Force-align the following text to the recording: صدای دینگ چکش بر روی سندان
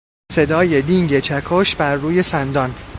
صدای 0.31 0.81
دینگ 0.81 1.19
چکش 1.19 1.75
بر 1.75 1.95
روی 1.95 2.21
سندان 2.21 2.75